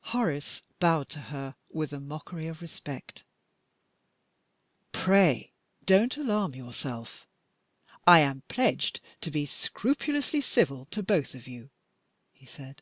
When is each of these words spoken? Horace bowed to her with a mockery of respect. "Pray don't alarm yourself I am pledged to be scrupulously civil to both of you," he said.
Horace 0.00 0.62
bowed 0.80 1.10
to 1.10 1.20
her 1.20 1.54
with 1.68 1.92
a 1.92 2.00
mockery 2.00 2.46
of 2.46 2.62
respect. 2.62 3.22
"Pray 4.92 5.52
don't 5.84 6.16
alarm 6.16 6.54
yourself 6.54 7.26
I 8.06 8.20
am 8.20 8.44
pledged 8.48 9.00
to 9.20 9.30
be 9.30 9.44
scrupulously 9.44 10.40
civil 10.40 10.86
to 10.86 11.02
both 11.02 11.34
of 11.34 11.46
you," 11.46 11.68
he 12.32 12.46
said. 12.46 12.80